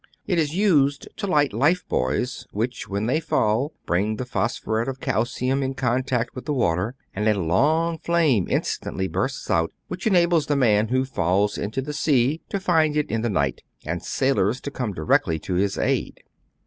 It 0.25 0.39
is 0.39 0.55
used 0.55 1.07
to 1.17 1.27
light 1.27 1.53
life 1.53 1.87
buoys, 1.87 2.47
which, 2.49 2.89
when 2.89 3.05
they 3.05 3.19
fall, 3.19 3.71
bring 3.85 4.15
the 4.15 4.25
phosphuret 4.25 4.87
of 4.87 4.99
calcium 4.99 5.61
in 5.61 5.75
contact 5.75 6.33
with 6.33 6.45
the 6.45 6.55
water; 6.55 6.95
and 7.13 7.27
a 7.27 7.39
long 7.39 7.99
flame 7.99 8.47
instantly 8.49 9.07
bursts 9.07 9.51
out, 9.51 9.71
which 9.89 10.07
enables 10.07 10.47
the 10.47 10.55
man 10.55 10.87
who 10.87 11.05
falls 11.05 11.55
into 11.55 11.83
the 11.83 11.93
sea 11.93 12.41
to 12.49 12.59
find 12.59 12.97
it 12.97 13.11
in 13.11 13.21
the 13.21 13.29
night, 13.29 13.61
and 13.85 14.01
sailors 14.01 14.59
to 14.61 14.71
come 14.71 14.91
directly 14.91 15.37
to 15.37 15.53
his 15.53 15.77
aid. 15.77 16.23